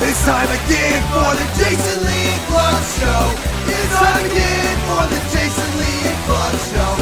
It's 0.00 0.24
time 0.24 0.46
again 0.46 1.02
for 1.10 1.34
the 1.34 1.46
Jason 1.58 2.06
Lee 2.06 2.30
and 2.30 2.42
Clark 2.46 2.84
Show. 2.94 3.34
It's 3.66 3.94
time 3.98 4.24
again 4.26 4.76
for 4.86 5.02
the 5.10 5.18
Jason 5.34 5.70
Lee 5.76 6.06
and 6.06 6.18
Clark 6.24 6.54
Show. 6.70 6.92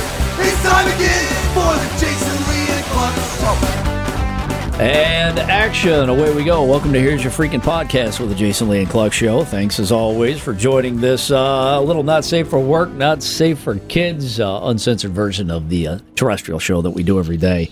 It's 0.41 0.62
time 0.62 0.88
again 0.88 1.29
for 1.53 1.77
the 1.77 1.88
Jason 2.01 2.37
Lee 2.48 2.69
and 2.72 2.85
Clark 2.87 3.14
Show. 3.37 4.82
And 4.82 5.38
action, 5.38 6.09
away 6.09 6.35
we 6.35 6.43
go. 6.43 6.64
Welcome 6.64 6.95
to 6.95 6.98
Here's 7.01 7.22
Your 7.22 7.32
Freaking 7.35 7.61
Podcast 7.61 8.19
with 8.19 8.30
the 8.30 8.35
Jason 8.35 8.71
Lee 8.71 8.80
and 8.80 8.89
Cluck 8.89 9.13
Show. 9.13 9.45
Thanks 9.45 9.79
as 9.79 9.93
always 9.93 10.41
for 10.41 10.55
joining 10.55 10.99
this 10.99 11.31
uh, 11.31 11.79
little 11.83 12.03
not 12.03 12.25
safe 12.25 12.49
for 12.49 12.59
work, 12.59 12.91
not 12.93 13.23
safe 13.23 13.59
for 13.59 13.79
kids, 13.79 14.41
uh, 14.41 14.61
uncensored 14.65 15.13
version 15.13 15.51
of 15.51 15.69
the 15.69 15.87
uh, 15.87 15.99
terrestrial 16.15 16.59
show 16.59 16.81
that 16.81 16.91
we 16.91 17.03
do 17.03 17.19
every 17.19 17.37
day. 17.37 17.69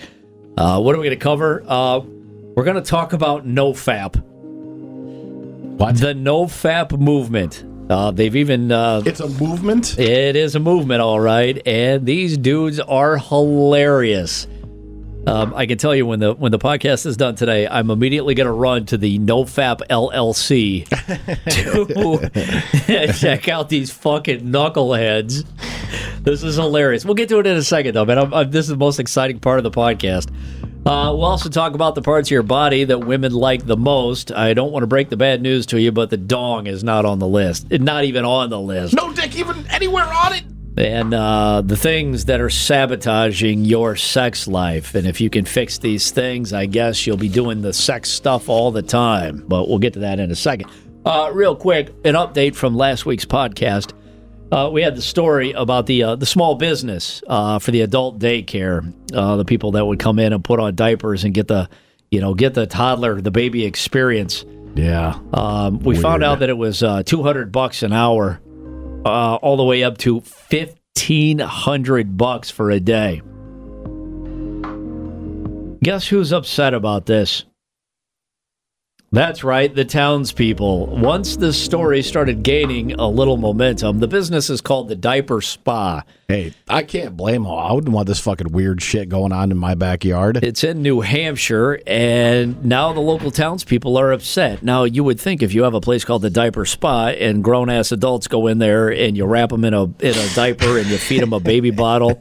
Uh, 0.58 0.78
what 0.82 0.94
are 0.94 0.98
we 0.98 1.06
going 1.06 1.18
to 1.18 1.22
cover? 1.22 1.64
Uh, 1.66 2.00
we're 2.56 2.64
going 2.64 2.76
to 2.76 2.82
talk 2.82 3.14
about 3.14 3.46
NoFap. 3.46 4.22
What? 5.76 5.96
The 5.96 6.14
NoFap 6.14 6.98
movement. 6.98 7.64
Uh, 7.90 8.10
they've 8.10 8.34
even. 8.36 8.72
Uh, 8.72 9.02
It's 9.04 9.20
a 9.20 9.28
movement. 9.28 9.98
it 9.98 10.36
is 10.36 10.54
a 10.54 10.60
movement, 10.60 11.02
all 11.02 11.20
right, 11.20 11.60
and 11.66 12.06
these 12.06 12.38
dudes 12.38 12.80
are 12.80 13.18
hilarious. 13.18 14.46
Um, 15.26 15.54
I 15.56 15.64
can 15.66 15.78
tell 15.78 15.94
you 15.94 16.06
when 16.06 16.20
the 16.20 16.34
when 16.34 16.52
the 16.52 16.58
podcast 16.58 17.06
is 17.06 17.16
done 17.16 17.34
today, 17.34 17.66
I'm 17.66 17.90
immediately 17.90 18.34
going 18.34 18.46
to 18.46 18.52
run 18.52 18.84
to 18.86 18.98
the 18.98 19.18
NoFap 19.18 19.80
LLC 19.88 20.86
to 22.86 23.12
check 23.18 23.48
out 23.48 23.68
these 23.70 23.90
fucking 23.90 24.40
knuckleheads. 24.42 25.44
This 26.22 26.42
is 26.42 26.56
hilarious. 26.56 27.04
We'll 27.04 27.14
get 27.14 27.28
to 27.30 27.38
it 27.38 27.46
in 27.46 27.56
a 27.56 27.62
second, 27.62 27.94
though, 27.94 28.04
man. 28.04 28.18
I'm, 28.18 28.34
I'm, 28.34 28.50
this 28.50 28.66
is 28.66 28.70
the 28.70 28.76
most 28.76 28.98
exciting 29.00 29.40
part 29.40 29.58
of 29.58 29.64
the 29.64 29.70
podcast. 29.70 30.30
Uh, 30.86 31.08
we'll 31.14 31.24
also 31.24 31.48
talk 31.48 31.74
about 31.74 31.94
the 31.94 32.02
parts 32.02 32.28
of 32.28 32.32
your 32.32 32.42
body 32.42 32.84
that 32.84 32.98
women 33.06 33.32
like 33.32 33.64
the 33.66 33.76
most. 33.76 34.30
I 34.32 34.52
don't 34.52 34.70
want 34.70 34.82
to 34.82 34.86
break 34.86 35.08
the 35.08 35.16
bad 35.16 35.40
news 35.40 35.64
to 35.66 35.80
you, 35.80 35.92
but 35.92 36.10
the 36.10 36.18
dong 36.18 36.66
is 36.66 36.84
not 36.84 37.06
on 37.06 37.18
the 37.20 37.26
list. 37.26 37.70
Not 37.70 38.04
even 38.04 38.24
on 38.26 38.50
the 38.50 38.60
list 38.60 38.94
No 38.94 39.10
dick 39.12 39.34
even 39.36 39.66
anywhere 39.68 40.04
on 40.04 40.34
it. 40.34 40.44
and 40.76 41.14
uh, 41.14 41.62
the 41.64 41.76
things 41.76 42.26
that 42.26 42.38
are 42.40 42.50
sabotaging 42.50 43.64
your 43.64 43.96
sex 43.96 44.46
life. 44.46 44.94
And 44.94 45.06
if 45.06 45.22
you 45.22 45.30
can 45.30 45.46
fix 45.46 45.78
these 45.78 46.10
things, 46.10 46.52
I 46.52 46.66
guess 46.66 47.06
you'll 47.06 47.16
be 47.16 47.30
doing 47.30 47.62
the 47.62 47.72
sex 47.72 48.10
stuff 48.10 48.50
all 48.50 48.70
the 48.70 48.82
time. 48.82 49.42
But 49.48 49.68
we'll 49.68 49.78
get 49.78 49.94
to 49.94 50.00
that 50.00 50.20
in 50.20 50.30
a 50.30 50.36
second. 50.36 50.70
Uh, 51.06 51.30
real 51.32 51.56
quick, 51.56 51.88
an 52.04 52.14
update 52.14 52.54
from 52.54 52.76
last 52.76 53.06
week's 53.06 53.24
podcast. 53.24 53.92
Uh, 54.54 54.70
we 54.70 54.82
had 54.82 54.94
the 54.94 55.02
story 55.02 55.50
about 55.50 55.86
the 55.86 56.04
uh, 56.04 56.14
the 56.14 56.26
small 56.26 56.54
business 56.54 57.24
uh, 57.26 57.58
for 57.58 57.72
the 57.72 57.80
adult 57.80 58.20
daycare, 58.20 58.94
uh, 59.12 59.34
the 59.34 59.44
people 59.44 59.72
that 59.72 59.84
would 59.84 59.98
come 59.98 60.20
in 60.20 60.32
and 60.32 60.44
put 60.44 60.60
on 60.60 60.76
diapers 60.76 61.24
and 61.24 61.34
get 61.34 61.48
the, 61.48 61.68
you 62.12 62.20
know, 62.20 62.34
get 62.34 62.54
the 62.54 62.64
toddler, 62.64 63.20
the 63.20 63.32
baby 63.32 63.64
experience. 63.64 64.44
Yeah. 64.76 65.18
Um, 65.32 65.80
we 65.80 65.96
found 65.96 66.22
out 66.22 66.38
that 66.38 66.50
it 66.50 66.56
was 66.56 66.84
uh, 66.84 67.02
200 67.02 67.50
bucks 67.50 67.82
an 67.82 67.92
hour, 67.92 68.40
uh, 69.04 69.34
all 69.34 69.56
the 69.56 69.64
way 69.64 69.82
up 69.82 69.98
to 69.98 70.20
1500 70.20 72.16
bucks 72.16 72.48
for 72.48 72.70
a 72.70 72.78
day. 72.78 73.22
Guess 75.82 76.06
who's 76.06 76.32
upset 76.32 76.74
about 76.74 77.06
this? 77.06 77.44
That's 79.14 79.44
right, 79.44 79.72
the 79.72 79.84
townspeople. 79.84 80.88
Once 80.88 81.36
this 81.36 81.56
story 81.56 82.02
started 82.02 82.42
gaining 82.42 82.94
a 82.94 83.06
little 83.06 83.36
momentum, 83.36 84.00
the 84.00 84.08
business 84.08 84.50
is 84.50 84.60
called 84.60 84.88
the 84.88 84.96
Diaper 84.96 85.40
Spa. 85.40 86.02
Hey, 86.26 86.52
I 86.68 86.82
can't 86.82 87.16
blame 87.16 87.44
them. 87.44 87.52
I 87.52 87.72
wouldn't 87.72 87.94
want 87.94 88.08
this 88.08 88.18
fucking 88.18 88.50
weird 88.50 88.82
shit 88.82 89.08
going 89.08 89.30
on 89.30 89.52
in 89.52 89.56
my 89.56 89.76
backyard. 89.76 90.42
It's 90.42 90.64
in 90.64 90.82
New 90.82 91.02
Hampshire, 91.02 91.78
and 91.86 92.64
now 92.64 92.92
the 92.92 92.98
local 92.98 93.30
townspeople 93.30 93.96
are 93.96 94.10
upset. 94.10 94.64
Now, 94.64 94.82
you 94.82 95.04
would 95.04 95.20
think 95.20 95.44
if 95.44 95.54
you 95.54 95.62
have 95.62 95.74
a 95.74 95.80
place 95.80 96.04
called 96.04 96.22
the 96.22 96.30
Diaper 96.30 96.64
Spa 96.64 97.10
and 97.10 97.44
grown 97.44 97.70
ass 97.70 97.92
adults 97.92 98.26
go 98.26 98.48
in 98.48 98.58
there 98.58 98.92
and 98.92 99.16
you 99.16 99.26
wrap 99.26 99.50
them 99.50 99.64
in 99.64 99.74
a 99.74 99.84
in 99.84 100.18
a 100.18 100.34
diaper 100.34 100.76
and 100.76 100.88
you 100.88 100.98
feed 100.98 101.22
them 101.22 101.32
a 101.32 101.38
baby 101.38 101.70
bottle, 101.70 102.20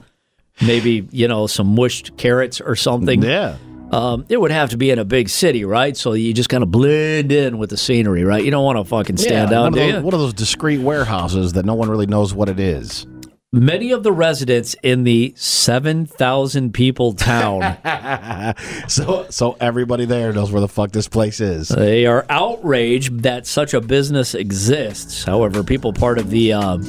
maybe 0.62 1.08
you 1.10 1.28
know 1.28 1.48
some 1.48 1.74
mushed 1.74 2.16
carrots 2.18 2.62
or 2.62 2.75
something. 2.75 3.24
yeah. 3.24 3.58
Um, 3.94 4.26
it 4.28 4.42
would 4.42 4.50
have 4.50 4.72
to 4.72 4.78
be 4.78 4.90
in 4.90 4.98
a 4.98 5.06
big 5.06 5.30
city, 5.30 5.66
right? 5.66 5.96
So 5.96 6.14
you 6.14 6.34
just 6.34 6.50
kind 6.50 6.64
of 6.64 6.72
blend 6.72 7.31
in 7.31 7.59
with 7.59 7.70
the 7.70 7.78
scenery, 7.78 8.24
right? 8.24 8.44
You 8.44 8.50
don't 8.50 8.66
want 8.66 8.80
to 8.80 8.84
fucking 8.86 9.18
stand 9.18 9.52
yeah, 9.52 9.59
out, 9.59 9.72
one, 9.72 9.80
of 9.80 9.94
those, 9.94 10.04
one 10.04 10.14
of 10.16 10.20
those 10.20 10.34
discreet 10.34 10.80
warehouses 10.80 11.54
that 11.54 11.64
no 11.64 11.76
one 11.76 11.90
really 11.90 12.08
knows 12.08 12.34
what 12.34 12.50
it 12.50 12.59
is. 12.59 13.06
Many 13.52 13.92
of 13.92 14.02
the 14.02 14.12
residents 14.12 14.76
in 14.81 15.04
the 15.04 15.36
seven 15.38 16.08
thousand 16.08 16.74
people 16.74 17.14
town. 17.14 17.78
So, 18.88 19.28
so 19.30 19.56
everybody 19.59 20.06
there 20.06 20.34
knows 20.34 20.52
where 20.52 20.60
the 20.60 20.68
fuck 20.68 20.92
this 20.92 21.08
place 21.08 21.40
is. 21.40 21.70
They 21.70 22.06
are 22.06 22.25
outraged 22.30 23.22
that 23.22 23.48
such 23.48 23.74
a 23.74 23.81
business 23.81 24.36
exists. 24.36 25.24
However, 25.24 25.64
people 25.64 25.94
part 25.94 26.20
of 26.20 26.30
the 26.30 26.54
um, 26.54 26.81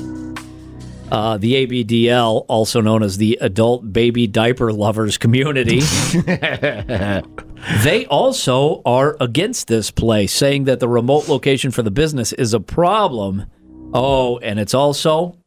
uh, 1.11 1.39
the 1.39 1.67
ABDL, 1.67 2.45
also 2.49 2.81
known 2.81 3.03
as 3.03 3.19
the 3.19 3.39
Adult 3.41 3.93
Baby 3.93 4.27
Diaper 4.27 4.73
Lovers 4.73 5.19
Community, 5.19 5.81
they 7.83 8.07
also 8.11 8.83
are 8.85 9.17
against 9.21 9.69
this 9.69 9.91
place, 9.91 10.33
saying 10.33 10.65
that 10.65 10.81
the 10.81 10.89
remote 10.89 11.29
location 11.29 11.71
for 11.71 11.83
the 11.83 11.91
business 11.91 12.33
is 12.33 12.55
a 12.55 12.61
problem. 12.61 13.47
Oh, 13.93 14.39
and 14.39 14.59
it's 14.59 14.75
also, 14.75 15.39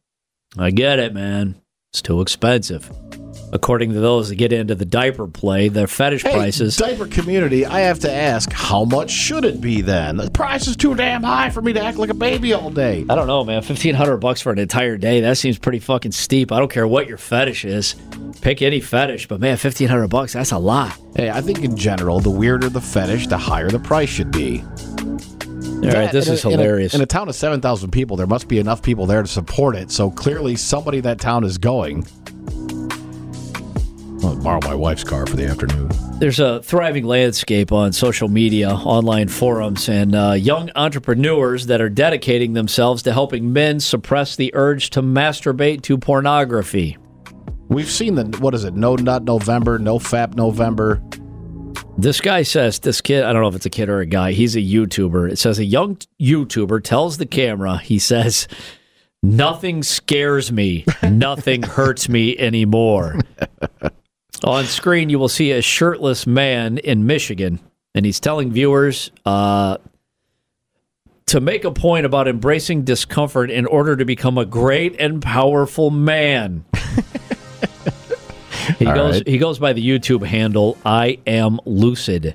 I 0.56 0.70
get 0.70 0.98
it, 0.98 1.12
man, 1.12 1.60
it's 1.92 2.02
too 2.02 2.20
expensive. 2.20 2.90
According 3.52 3.92
to 3.94 4.00
those 4.00 4.28
that 4.28 4.34
get 4.36 4.52
into 4.52 4.74
the 4.74 4.84
diaper 4.84 5.26
play, 5.26 5.68
their 5.68 5.86
fetish 5.86 6.22
Hey, 6.22 6.32
prices. 6.34 6.76
diaper 6.76 7.06
community, 7.06 7.64
I 7.64 7.80
have 7.80 7.98
to 8.00 8.12
ask, 8.12 8.52
how 8.52 8.84
much 8.84 9.10
should 9.10 9.44
it 9.44 9.60
be 9.60 9.80
then? 9.80 10.16
The 10.18 10.30
price 10.30 10.66
is 10.66 10.76
too 10.76 10.94
damn 10.94 11.22
high 11.22 11.48
for 11.50 11.62
me 11.62 11.72
to 11.72 11.80
act 11.82 11.96
like 11.96 12.10
a 12.10 12.14
baby 12.14 12.52
all 12.52 12.70
day. 12.70 13.06
I 13.08 13.14
don't 13.14 13.26
know, 13.26 13.44
man. 13.44 13.62
Fifteen 13.62 13.94
hundred 13.94 14.18
bucks 14.18 14.40
for 14.42 14.52
an 14.52 14.58
entire 14.58 14.96
day. 14.98 15.20
That 15.22 15.38
seems 15.38 15.58
pretty 15.58 15.78
fucking 15.78 16.12
steep. 16.12 16.52
I 16.52 16.58
don't 16.58 16.70
care 16.70 16.86
what 16.86 17.06
your 17.08 17.16
fetish 17.18 17.64
is. 17.64 17.94
Pick 18.42 18.60
any 18.62 18.80
fetish, 18.80 19.28
but 19.28 19.40
man, 19.40 19.56
fifteen 19.56 19.88
hundred 19.88 20.08
bucks, 20.08 20.34
that's 20.34 20.52
a 20.52 20.58
lot. 20.58 20.96
Hey, 21.16 21.30
I 21.30 21.40
think 21.40 21.62
in 21.64 21.76
general, 21.76 22.20
the 22.20 22.30
weirder 22.30 22.68
the 22.68 22.80
fetish, 22.82 23.28
the 23.28 23.38
higher 23.38 23.70
the 23.70 23.78
price 23.78 24.08
should 24.10 24.30
be. 24.30 24.62
All 24.62 25.94
right, 25.94 26.10
this 26.12 26.26
in 26.26 26.32
a- 26.32 26.34
is 26.34 26.44
in 26.44 26.48
a- 26.48 26.56
hilarious. 26.56 26.94
In 26.94 27.00
a, 27.00 27.06
town 27.06 27.28
of 27.28 27.34
7,000 27.36 27.90
people, 27.92 28.16
there 28.16 28.26
must 28.26 28.48
be 28.48 28.58
enough 28.58 28.82
people 28.82 29.06
there 29.06 29.22
to 29.22 29.28
support 29.28 29.76
it. 29.76 29.90
So 29.92 30.10
clearly, 30.10 30.56
somebody 30.56 30.98
in 30.98 31.04
that 31.04 31.18
town 31.20 31.44
is 31.44 31.56
going. 31.56 32.04
I'll 34.28 34.36
borrow 34.36 34.60
my 34.60 34.74
wife's 34.74 35.04
car 35.04 35.24
for 35.24 35.36
the 35.36 35.46
afternoon. 35.46 35.90
There's 36.18 36.38
a 36.38 36.62
thriving 36.62 37.04
landscape 37.04 37.72
on 37.72 37.94
social 37.94 38.28
media, 38.28 38.68
online 38.68 39.28
forums, 39.28 39.88
and 39.88 40.14
uh, 40.14 40.32
young 40.32 40.70
entrepreneurs 40.76 41.64
that 41.66 41.80
are 41.80 41.88
dedicating 41.88 42.52
themselves 42.52 43.02
to 43.04 43.12
helping 43.14 43.54
men 43.54 43.80
suppress 43.80 44.36
the 44.36 44.50
urge 44.54 44.90
to 44.90 45.00
masturbate 45.00 45.80
to 45.82 45.96
pornography. 45.96 46.98
We've 47.68 47.90
seen 47.90 48.16
the, 48.16 48.24
what 48.38 48.54
is 48.54 48.64
it, 48.64 48.74
No 48.74 48.96
Nut 48.96 49.24
November, 49.24 49.78
No 49.78 49.98
Fap 49.98 50.34
November. 50.34 51.02
This 51.96 52.20
guy 52.20 52.42
says, 52.42 52.80
this 52.80 53.00
kid, 53.00 53.24
I 53.24 53.32
don't 53.32 53.40
know 53.40 53.48
if 53.48 53.56
it's 53.56 53.66
a 53.66 53.70
kid 53.70 53.88
or 53.88 54.00
a 54.00 54.06
guy, 54.06 54.32
he's 54.32 54.56
a 54.56 54.60
YouTuber. 54.60 55.32
It 55.32 55.38
says 55.38 55.58
a 55.58 55.64
young 55.64 55.96
YouTuber 56.20 56.84
tells 56.84 57.16
the 57.16 57.26
camera, 57.26 57.78
he 57.78 57.98
says, 57.98 58.46
Nothing 59.22 59.82
scares 59.82 60.52
me, 60.52 60.84
nothing 61.02 61.62
hurts 61.64 62.10
me 62.10 62.38
anymore. 62.38 63.18
On 64.44 64.64
screen, 64.64 65.10
you 65.10 65.18
will 65.18 65.28
see 65.28 65.52
a 65.52 65.62
shirtless 65.62 66.26
man 66.26 66.78
in 66.78 67.06
Michigan, 67.06 67.60
and 67.94 68.06
he's 68.06 68.20
telling 68.20 68.52
viewers 68.52 69.10
uh, 69.24 69.78
to 71.26 71.40
make 71.40 71.64
a 71.64 71.70
point 71.70 72.06
about 72.06 72.28
embracing 72.28 72.84
discomfort 72.84 73.50
in 73.50 73.66
order 73.66 73.96
to 73.96 74.04
become 74.04 74.38
a 74.38 74.44
great 74.46 74.96
and 75.00 75.20
powerful 75.20 75.90
man. 75.90 76.64
He 78.78 78.86
All 78.86 78.94
goes. 78.94 79.14
right. 79.14 79.26
He 79.28 79.38
goes 79.38 79.58
by 79.58 79.72
the 79.72 79.86
YouTube 79.86 80.24
handle 80.26 80.76
"I 80.84 81.18
am 81.26 81.58
lucid." 81.64 82.34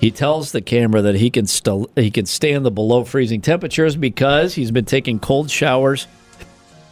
He 0.00 0.10
tells 0.10 0.52
the 0.52 0.60
camera 0.60 1.02
that 1.02 1.14
he 1.16 1.30
can 1.30 1.46
still 1.46 1.90
he 1.96 2.10
can 2.10 2.26
stand 2.26 2.64
the 2.64 2.70
below 2.70 3.04
freezing 3.04 3.40
temperatures 3.40 3.96
because 3.96 4.54
he's 4.54 4.70
been 4.70 4.84
taking 4.84 5.18
cold 5.18 5.50
showers 5.50 6.06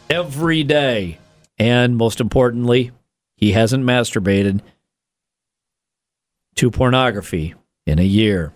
every 0.09 0.63
day, 0.63 1.17
and 1.57 1.95
most 1.95 2.19
importantly, 2.19 2.91
he 3.41 3.51
hasn't 3.51 3.83
masturbated 3.83 4.61
to 6.55 6.71
pornography 6.71 7.55
in 7.85 7.99
a 7.99 8.03
year. 8.03 8.53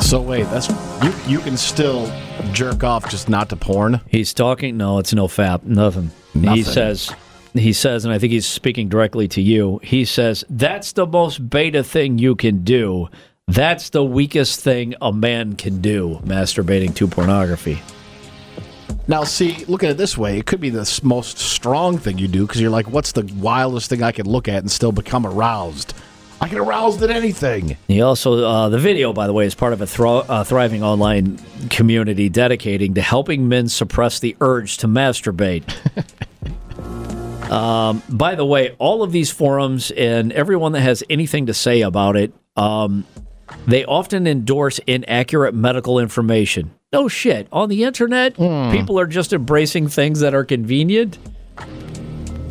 So 0.00 0.20
wait, 0.20 0.44
that's 0.44 0.68
you. 1.02 1.14
You 1.26 1.38
can 1.40 1.56
still 1.56 2.12
jerk 2.52 2.84
off, 2.84 3.08
just 3.10 3.28
not 3.30 3.48
to 3.48 3.56
porn. 3.56 4.00
He's 4.06 4.34
talking. 4.34 4.76
No, 4.76 4.98
it's 4.98 5.14
no 5.14 5.26
fap. 5.26 5.64
Nothing. 5.64 6.10
He 6.34 6.62
says. 6.62 7.10
He 7.54 7.72
says, 7.72 8.04
and 8.04 8.12
I 8.12 8.18
think 8.18 8.34
he's 8.34 8.46
speaking 8.46 8.90
directly 8.90 9.26
to 9.28 9.40
you. 9.40 9.80
He 9.82 10.04
says 10.04 10.44
that's 10.50 10.92
the 10.92 11.06
most 11.06 11.48
beta 11.48 11.82
thing 11.82 12.18
you 12.18 12.36
can 12.36 12.62
do. 12.62 13.08
That's 13.48 13.88
the 13.88 14.04
weakest 14.04 14.60
thing 14.60 14.94
a 15.00 15.10
man 15.10 15.56
can 15.56 15.80
do. 15.80 16.20
Masturbating 16.24 16.94
to 16.96 17.08
pornography. 17.08 17.80
Now, 19.08 19.24
see, 19.24 19.64
look 19.66 19.84
at 19.84 19.90
it 19.90 19.96
this 19.96 20.18
way: 20.18 20.38
it 20.38 20.46
could 20.46 20.60
be 20.60 20.70
the 20.70 21.00
most 21.02 21.38
strong 21.38 21.98
thing 21.98 22.18
you 22.18 22.28
do 22.28 22.46
because 22.46 22.60
you're 22.60 22.70
like, 22.70 22.90
"What's 22.90 23.12
the 23.12 23.30
wildest 23.38 23.88
thing 23.88 24.02
I 24.02 24.12
can 24.12 24.26
look 24.26 24.48
at 24.48 24.58
and 24.58 24.70
still 24.70 24.92
become 24.92 25.26
aroused?" 25.26 25.94
I 26.40 26.48
get 26.48 26.58
aroused 26.58 27.02
at 27.02 27.10
anything. 27.10 27.78
He 27.88 28.02
also, 28.02 28.44
uh, 28.44 28.68
the 28.68 28.78
video, 28.78 29.12
by 29.12 29.26
the 29.26 29.32
way, 29.32 29.46
is 29.46 29.54
part 29.54 29.72
of 29.72 29.80
a 29.80 29.86
thro- 29.86 30.18
uh, 30.18 30.44
thriving 30.44 30.82
online 30.82 31.38
community 31.70 32.28
dedicating 32.28 32.94
to 32.94 33.00
helping 33.00 33.48
men 33.48 33.68
suppress 33.68 34.18
the 34.18 34.36
urge 34.40 34.76
to 34.78 34.88
masturbate. 34.88 35.64
um, 37.50 38.02
by 38.10 38.34
the 38.34 38.44
way, 38.44 38.76
all 38.78 39.02
of 39.02 39.12
these 39.12 39.30
forums 39.30 39.90
and 39.92 40.30
everyone 40.32 40.72
that 40.72 40.82
has 40.82 41.02
anything 41.08 41.46
to 41.46 41.54
say 41.54 41.80
about 41.80 42.16
it, 42.16 42.34
um, 42.54 43.06
they 43.66 43.86
often 43.86 44.26
endorse 44.26 44.78
inaccurate 44.80 45.54
medical 45.54 45.98
information. 45.98 46.75
No 46.92 47.08
shit. 47.08 47.48
On 47.50 47.68
the 47.68 47.82
internet, 47.82 48.34
people 48.36 48.98
are 48.98 49.06
just 49.06 49.32
embracing 49.32 49.88
things 49.88 50.20
that 50.20 50.34
are 50.34 50.44
convenient. 50.44 51.18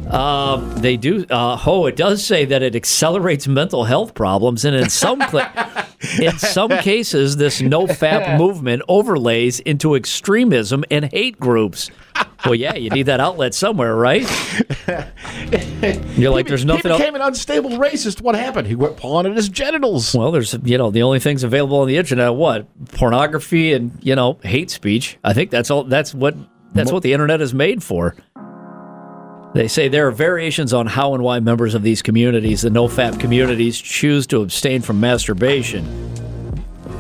Um, 0.10 0.76
they 0.78 0.98
do. 0.98 1.26
Uh, 1.30 1.58
oh, 1.66 1.86
it 1.86 1.96
does 1.96 2.24
say 2.24 2.46
that 2.46 2.62
it 2.62 2.76
accelerates 2.76 3.48
mental 3.48 3.86
health 3.86 4.14
problems, 4.14 4.64
and 4.66 4.76
in 4.76 4.90
some 4.90 5.20
cl- 5.22 5.50
in 6.22 6.38
some 6.38 6.70
cases, 6.70 7.38
this 7.38 7.62
no 7.62 7.88
fap 7.88 8.38
movement 8.38 8.84
overlays 8.88 9.62
into 9.62 9.96
extremism 9.96 10.84
and 10.92 11.06
hate 11.12 11.40
groups. 11.40 11.90
Well, 12.46 12.56
yeah, 12.56 12.76
you 12.76 12.90
need 12.92 13.08
that 13.08 13.20
outlet 13.20 13.54
somewhere, 13.54 13.96
right? 13.96 14.22
You're 16.18 16.32
like, 16.32 16.48
there's 16.48 16.66
nothing 16.66 16.92
He 16.92 16.98
became 16.98 17.16
an 17.16 17.22
unstable 17.22 17.72
racist. 17.72 18.22
What 18.22 18.36
happened? 18.36 18.68
He 18.68 18.76
went 18.76 18.98
pawing 18.98 19.26
at 19.26 19.36
his 19.36 19.50
genitals. 19.50 20.14
Well, 20.14 20.32
there's 20.32 20.54
you 20.64 20.78
know 20.78 20.92
the 20.92 21.04
only 21.04 21.20
things 21.20 21.44
available 21.44 21.80
on 21.80 21.88
the 21.88 21.98
internet 21.98 22.36
what 22.36 22.68
pornography 22.94 23.74
and 23.74 23.98
you 24.04 24.16
know 24.16 24.38
hate 24.44 24.70
speech. 24.70 25.18
I 25.24 25.34
think 25.34 25.50
that's 25.52 25.72
all. 25.72 25.84
That's 25.84 26.14
what 26.14 26.36
that's 26.74 26.92
what 26.92 27.04
the 27.04 27.14
internet 27.14 27.42
is 27.42 27.54
made 27.54 27.84
for. 27.84 28.16
They 29.54 29.70
say 29.70 29.88
there 29.88 30.06
are 30.08 30.12
variations 30.12 30.74
on 30.74 30.86
how 30.86 31.14
and 31.14 31.24
why 31.24 31.40
members 31.40 31.76
of 31.76 31.82
these 31.82 32.02
communities, 32.02 32.64
the 32.64 32.70
no-fap 32.70 33.22
communities, 33.22 33.80
choose 33.80 34.28
to 34.28 34.42
abstain 34.42 34.82
from 34.82 35.00
masturbation. 35.00 35.86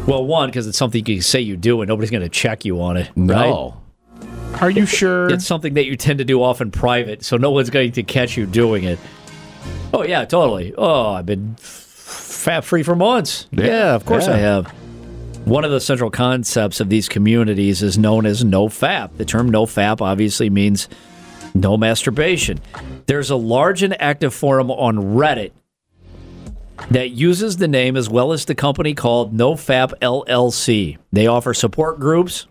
Well, 0.07 0.25
one 0.25 0.50
because 0.50 0.65
it's 0.65 0.77
something 0.77 1.00
you 1.06 1.15
can 1.15 1.21
say 1.21 1.42
you 1.42 1.57
do 1.57 1.81
and 1.81 1.89
nobody's 1.89 2.12
going 2.12 2.24
to 2.24 2.30
check 2.30 2.63
you 2.63 2.81
on 2.81 2.95
it. 2.95 3.12
right? 3.18 3.74
Are 4.62 4.69
you 4.69 4.86
sure? 4.86 5.30
It's 5.30 5.45
something 5.45 5.74
that 5.74 5.86
you 5.86 5.95
tend 5.97 6.19
to 6.19 6.25
do 6.25 6.42
off 6.42 6.62
in 6.62 6.71
private, 6.71 7.24
so 7.24 7.38
no 7.38 7.51
one's 7.51 7.69
going 7.69 7.92
to 7.94 8.03
catch 8.03 8.38
you 8.38 8.45
doing 8.45 8.83
it. 8.86 9.00
Oh 9.94 10.03
yeah, 10.03 10.25
totally. 10.25 10.74
Oh, 10.77 11.12
I've 11.13 11.25
been 11.25 11.56
fap 11.59 12.63
free 12.63 12.83
for 12.83 12.95
months. 12.95 13.47
Yeah, 13.51 13.65
Yeah, 13.65 13.95
of 13.95 14.06
course 14.06 14.27
I 14.27 14.38
have. 14.38 14.68
One 15.45 15.63
of 15.63 15.71
the 15.71 15.80
central 15.80 16.09
concepts 16.09 16.80
of 16.80 16.89
these 16.89 17.07
communities 17.07 17.83
is 17.83 17.97
known 17.97 18.25
as 18.25 18.44
no 18.44 18.68
fap. 18.68 19.15
The 19.18 19.25
term 19.25 19.50
no 19.50 19.65
fap 19.65 20.01
obviously 20.01 20.50
means 20.50 20.89
no 21.53 21.77
masturbation. 21.77 22.59
There's 23.06 23.30
a 23.30 23.36
large 23.36 23.83
and 23.83 24.00
active 24.01 24.33
forum 24.33 24.71
on 24.71 24.97
Reddit 24.97 25.51
that 26.92 27.12
uses 27.12 27.57
the 27.57 27.68
name 27.68 27.95
as 27.95 28.09
well 28.09 28.33
as 28.33 28.45
the 28.45 28.56
company 28.56 28.94
called 28.94 29.36
NoFap 29.36 29.94
LLC. 30.00 30.97
They 31.12 31.27
offer 31.27 31.53
support 31.53 32.00
groups 32.00 32.47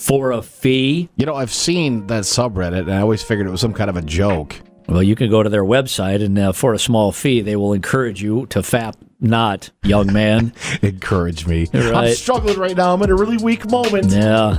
for 0.00 0.32
a 0.32 0.40
fee. 0.40 1.10
you 1.16 1.26
know, 1.26 1.34
I've 1.34 1.52
seen 1.52 2.06
that 2.06 2.24
subreddit, 2.24 2.80
and 2.80 2.92
I 2.92 3.00
always 3.00 3.22
figured 3.22 3.46
it 3.46 3.50
was 3.50 3.60
some 3.60 3.74
kind 3.74 3.90
of 3.90 3.96
a 3.96 4.02
joke. 4.02 4.56
Well, 4.88 5.02
you 5.02 5.14
can 5.14 5.30
go 5.30 5.42
to 5.42 5.50
their 5.50 5.62
website, 5.62 6.24
and 6.24 6.36
uh, 6.38 6.52
for 6.52 6.72
a 6.72 6.78
small 6.78 7.12
fee, 7.12 7.42
they 7.42 7.54
will 7.54 7.74
encourage 7.74 8.22
you 8.22 8.46
to 8.46 8.60
fap 8.60 8.94
not, 9.20 9.70
young 9.84 10.10
man. 10.10 10.54
Encourage 10.82 11.46
me. 11.46 11.66
I'm 11.74 12.14
struggling 12.14 12.58
right 12.58 12.74
now. 12.74 12.94
I'm 12.94 13.02
in 13.02 13.10
a 13.10 13.14
really 13.14 13.36
weak 13.36 13.70
moment. 13.70 14.10
yeah. 14.10 14.58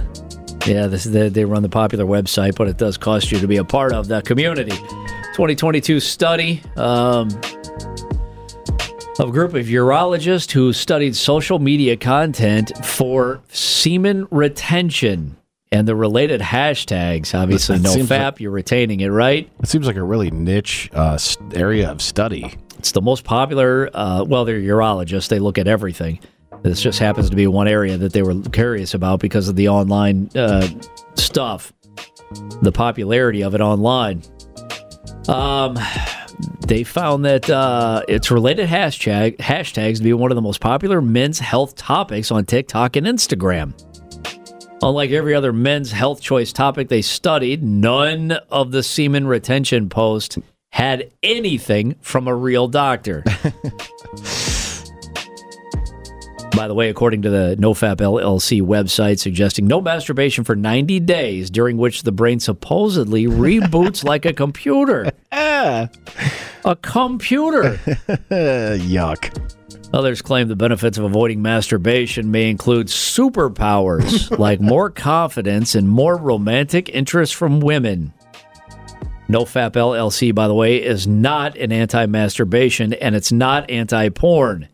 Yeah, 0.68 0.86
this 0.86 1.06
they, 1.06 1.30
they 1.30 1.44
run 1.44 1.64
the 1.64 1.70
popular 1.70 2.06
website, 2.06 2.56
but 2.56 2.68
it 2.68 2.78
does 2.78 2.96
cost 2.96 3.32
you 3.32 3.40
to 3.40 3.48
be 3.48 3.58
a 3.58 3.64
part 3.64 3.94
of 3.94 4.08
the 4.08 4.22
community. 4.22 4.78
2022 5.34 6.00
study 6.00 6.62
um, 6.76 7.30
a 9.20 9.28
group 9.30 9.54
of 9.54 9.66
urologists 9.68 10.52
who 10.52 10.74
studied 10.74 11.16
social 11.16 11.60
media 11.60 11.98
content 11.98 12.72
for 12.86 13.42
semen 13.50 14.28
retention 14.32 15.38
and 15.72 15.88
the 15.88 15.96
related 15.96 16.42
hashtags. 16.42 17.38
Obviously, 17.38 17.80
no 17.80 17.94
fap, 17.96 18.10
like- 18.34 18.40
you're 18.40 18.52
retaining 18.52 19.00
it, 19.02 19.08
right? 19.10 19.50
It 19.62 19.68
seems 19.68 19.88
like 19.88 19.96
a 19.96 20.04
really 20.04 20.32
niche 20.32 20.90
uh, 20.94 21.18
area 21.54 21.90
of 21.90 22.02
study. 22.02 22.56
It's 22.80 22.92
the 22.94 23.02
most 23.02 23.24
popular. 23.24 23.90
Uh, 23.94 24.24
well, 24.24 24.44
they're 24.46 24.60
urologists; 24.60 25.28
they 25.30 25.40
look 25.40 25.58
at 25.58 25.68
everything. 25.68 26.20
This 26.64 26.82
just 26.82 27.00
happens 27.00 27.30
to 27.30 27.36
be 27.36 27.48
one 27.48 27.68
area 27.68 27.98
that 27.98 28.14
they 28.14 28.22
were 28.22 28.40
curious 28.52 28.94
about 28.94 29.20
because 29.20 29.48
of 29.50 29.56
the 29.56 29.70
online 29.70 30.30
uh, 30.36 30.68
stuff, 31.16 31.74
the 32.62 32.72
popularity 32.72 33.44
of 33.44 33.56
it 33.56 33.62
online. 33.62 34.22
Um, 35.28 35.78
they 36.68 36.84
found 36.84 37.26
that 37.26 37.50
uh, 37.50 38.04
its 38.08 38.32
related 38.32 38.68
hashtag 38.68 39.38
hashtags 39.38 39.98
to 39.98 40.04
be 40.04 40.14
one 40.14 40.32
of 40.32 40.36
the 40.36 40.42
most 40.42 40.62
popular 40.62 41.02
men's 41.02 41.40
health 41.40 41.76
topics 41.76 42.32
on 42.32 42.46
TikTok 42.46 42.96
and 42.96 43.06
Instagram. 43.08 43.74
Unlike 44.84 45.12
every 45.12 45.36
other 45.36 45.54
men's 45.54 45.92
health 45.92 46.22
choice 46.22 46.52
topic 46.52 46.90
they 46.90 47.02
studied, 47.02 47.62
none 47.62 48.32
of 48.50 48.72
the 48.72 48.82
semen 48.82 49.28
retention 49.28 49.90
posts 49.90 50.38
had 50.72 51.12
anything 51.22 51.96
from 52.02 52.28
a 52.28 52.36
real 52.36 52.68
doctor. 52.68 53.24
By 56.56 56.68
the 56.68 56.74
way, 56.74 56.90
according 56.90 57.22
to 57.24 57.30
the 57.30 57.56
NoFap 57.60 57.98
LLC 57.98 58.62
website, 58.62 59.20
suggesting 59.20 59.68
no 59.68 59.80
masturbation 59.82 60.44
for 60.44 60.56
90 60.56 61.00
days, 61.00 61.50
during 61.50 61.78
which 61.78 62.04
the 62.04 62.12
brain 62.12 62.40
supposedly 62.40 63.26
reboots 63.28 64.04
like 64.04 64.26
a 64.26 64.34
computer. 64.34 65.12
Ah, 65.32 65.90
A 66.66 66.76
computer. 66.76 67.76
yuck. 68.30 69.38
Others 69.94 70.22
claim 70.22 70.48
the 70.48 70.56
benefits 70.56 70.98
of 70.98 71.04
avoiding 71.04 71.42
masturbation 71.42 72.32
may 72.32 72.50
include 72.50 72.88
superpowers 72.88 74.38
like 74.40 74.62
more 74.62 74.90
confidence 74.90 75.76
and 75.76 75.90
more 75.90 76.16
romantic 76.16 76.90
interest 76.90 77.36
from 77.36 77.60
women. 77.60 78.14
NoFap 79.28 79.72
LLC, 79.72 80.36
by 80.36 80.48
the 80.48 80.54
way, 80.54 80.78
is 80.84 81.08
not 81.08 81.58
an 81.58 81.72
anti 81.72 82.06
masturbation 82.06 82.94
and 82.94 83.16
it's 83.16 83.32
not 83.32 83.70
anti 83.70 84.10
porn. 84.10 84.68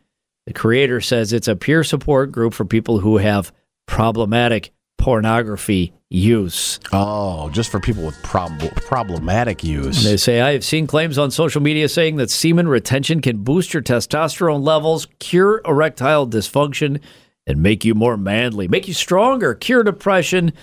The 0.48 0.54
creator 0.54 1.02
says 1.02 1.34
it's 1.34 1.50
a 1.50 1.58
peer 1.58 1.84
support 1.84 2.32
group 2.32 2.54
for 2.54 2.64
people 2.64 3.00
who 3.00 3.18
have 3.18 3.52
problematic 3.86 4.72
pornography 4.98 5.92
use. 6.10 6.80
Oh, 6.94 7.50
just 7.50 7.70
for 7.70 7.82
people 7.82 8.06
with 8.06 8.16
prob- 8.24 8.74
problematic 8.78 9.62
use. 9.62 10.06
They 10.06 10.16
say, 10.16 10.40
I 10.40 10.54
have 10.54 10.64
seen 10.64 10.88
claims 10.88 11.18
on 11.18 11.32
social 11.32 11.62
media 11.62 11.90
saying 11.90 12.16
that 12.16 12.32
semen 12.32 12.70
retention 12.70 13.22
can 13.22 13.44
boost 13.44 13.74
your 13.74 13.84
testosterone 13.84 14.64
levels, 14.64 15.10
cure 15.20 15.62
erectile 15.66 16.26
dysfunction, 16.26 17.02
and 17.46 17.62
make 17.62 17.84
you 17.84 17.94
more 17.94 18.16
manly, 18.16 18.70
make 18.70 18.88
you 18.88 18.94
stronger, 18.94 19.54
cure 19.54 19.84
depression, 19.84 20.54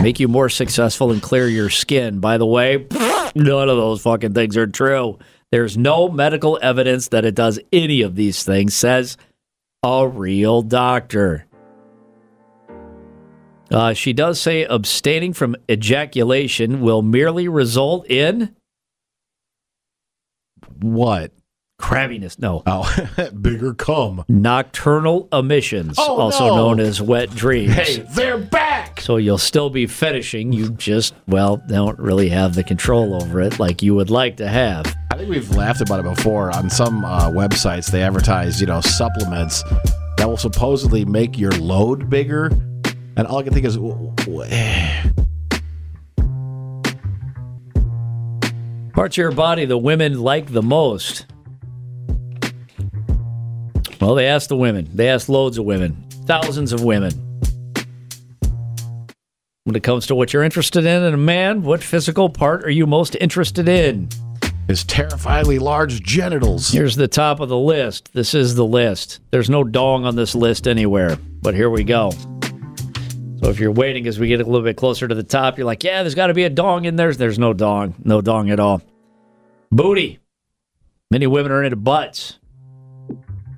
make 0.00 0.20
you 0.20 0.28
more 0.28 0.50
successful, 0.50 1.10
and 1.10 1.20
clear 1.20 1.48
your 1.48 1.68
skin. 1.68 2.20
By 2.20 2.38
the 2.38 2.46
way, 2.46 2.86
none 3.34 3.68
of 3.68 3.76
those 3.76 4.02
fucking 4.02 4.34
things 4.34 4.56
are 4.56 4.68
true. 4.68 5.18
There's 5.50 5.76
no 5.76 6.08
medical 6.08 6.60
evidence 6.62 7.08
that 7.08 7.24
it 7.24 7.34
does 7.34 7.58
any 7.72 8.02
of 8.02 8.14
these 8.14 8.44
things, 8.44 8.72
says 8.72 9.16
a 9.84 10.06
real 10.06 10.62
doctor. 10.62 11.44
Uh, 13.70 13.92
she 13.94 14.12
does 14.12 14.38
say 14.40 14.64
abstaining 14.64 15.32
from 15.32 15.56
ejaculation 15.70 16.80
will 16.82 17.02
merely 17.02 17.48
result 17.48 18.06
in 18.08 18.54
what? 20.80 21.32
crabbiness. 21.80 22.38
No, 22.38 22.62
Oh, 22.64 22.88
bigger 23.40 23.74
cum. 23.74 24.24
nocturnal 24.28 25.28
emissions, 25.32 25.96
Oh, 25.98 26.20
also 26.20 26.46
no. 26.48 26.54
known 26.56 26.80
as 26.80 27.02
wet 27.02 27.30
dreams. 27.30 27.72
Hey, 27.72 27.96
they're 28.14 28.38
back. 28.38 28.61
So 28.98 29.16
you'll 29.16 29.38
still 29.38 29.70
be 29.70 29.86
fetishing. 29.86 30.52
You 30.52 30.70
just, 30.70 31.14
well, 31.26 31.56
don't 31.56 31.98
really 31.98 32.28
have 32.28 32.54
the 32.54 32.62
control 32.62 33.20
over 33.20 33.40
it 33.40 33.58
like 33.58 33.82
you 33.82 33.94
would 33.94 34.10
like 34.10 34.36
to 34.36 34.48
have. 34.48 34.94
I 35.10 35.16
think 35.16 35.28
we've 35.28 35.50
laughed 35.54 35.80
about 35.80 36.00
it 36.00 36.04
before. 36.04 36.54
On 36.54 36.70
some 36.70 37.04
uh, 37.04 37.30
websites, 37.30 37.90
they 37.90 38.02
advertise, 38.02 38.60
you 38.60 38.66
know, 38.66 38.80
supplements 38.80 39.62
that 40.16 40.28
will 40.28 40.36
supposedly 40.36 41.04
make 41.04 41.38
your 41.38 41.52
load 41.52 42.08
bigger. 42.08 42.46
And 43.16 43.26
all 43.26 43.38
I 43.38 43.42
can 43.42 43.52
think 43.52 43.66
is, 43.66 43.76
w- 43.76 44.12
w-. 44.16 44.50
Parts 48.92 49.14
of 49.14 49.18
your 49.18 49.32
body 49.32 49.64
the 49.64 49.78
women 49.78 50.20
like 50.20 50.52
the 50.52 50.62
most. 50.62 51.26
Well, 54.00 54.14
they 54.14 54.26
asked 54.26 54.48
the 54.48 54.56
women. 54.56 54.88
They 54.92 55.08
asked 55.08 55.28
loads 55.28 55.58
of 55.58 55.64
women, 55.64 56.04
thousands 56.26 56.72
of 56.72 56.84
women. 56.84 57.31
When 59.64 59.76
it 59.76 59.84
comes 59.84 60.08
to 60.08 60.16
what 60.16 60.32
you're 60.32 60.42
interested 60.42 60.84
in 60.84 61.02
And 61.04 61.14
a 61.14 61.18
man, 61.18 61.62
what 61.62 61.84
physical 61.84 62.28
part 62.28 62.64
are 62.64 62.70
you 62.70 62.84
most 62.84 63.16
interested 63.20 63.68
in? 63.68 64.08
his 64.66 64.84
terrifyingly 64.84 65.58
large 65.58 66.02
genitals. 66.02 66.70
Here's 66.70 66.96
the 66.96 67.08
top 67.08 67.40
of 67.40 67.48
the 67.48 67.58
list. 67.58 68.10
This 68.12 68.32
is 68.32 68.54
the 68.54 68.64
list. 68.64 69.20
There's 69.30 69.50
no 69.50 69.64
dong 69.64 70.04
on 70.04 70.16
this 70.16 70.34
list 70.34 70.66
anywhere, 70.66 71.16
but 71.42 71.54
here 71.54 71.68
we 71.68 71.84
go. 71.84 72.10
So 72.10 73.50
if 73.50 73.58
you're 73.58 73.72
waiting 73.72 74.06
as 74.06 74.18
we 74.18 74.28
get 74.28 74.40
a 74.40 74.44
little 74.44 74.62
bit 74.62 74.76
closer 74.76 75.06
to 75.06 75.14
the 75.14 75.24
top, 75.24 75.58
you're 75.58 75.66
like, 75.66 75.84
yeah, 75.84 76.02
there's 76.02 76.14
got 76.14 76.28
to 76.28 76.34
be 76.34 76.44
a 76.44 76.50
dong 76.50 76.84
in 76.84 76.96
there. 76.96 77.12
There's 77.12 77.38
no 77.38 77.52
dong. 77.52 77.94
No 78.04 78.20
dong 78.20 78.50
at 78.50 78.60
all. 78.60 78.82
Booty. 79.70 80.20
Many 81.10 81.26
women 81.26 81.52
are 81.52 81.62
into 81.62 81.76
butts. 81.76 82.38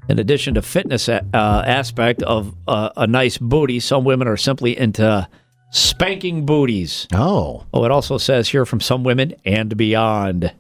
In 0.09 0.19
addition 0.19 0.55
to 0.55 0.63
fitness 0.63 1.09
uh, 1.09 1.23
aspect 1.33 2.23
of 2.23 2.55
uh, 2.67 2.91
a 2.97 3.07
nice 3.07 3.39
booty, 3.39 3.79
some 3.79 4.05
women 4.05 4.27
are 4.27 4.37
simply 4.37 4.77
into 4.77 5.29
spanking 5.75 6.47
booties. 6.47 7.07
Oh. 7.13 7.67
Oh, 7.75 7.85
it 7.85 7.91
also 7.91 8.17
says 8.17 8.49
here 8.49 8.65
from 8.65 8.81
some 8.81 9.05
women 9.05 9.35
and 9.45 9.77
beyond. 9.77 10.55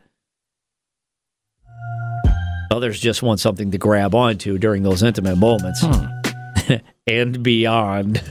Others 2.70 2.98
just 2.98 3.22
want 3.22 3.38
something 3.40 3.70
to 3.70 3.78
grab 3.78 4.14
onto 4.14 4.58
during 4.58 4.82
those 4.82 5.02
intimate 5.02 5.36
moments. 5.36 5.80
Hmm. 5.82 6.74
and 7.06 7.42
beyond. 7.42 8.22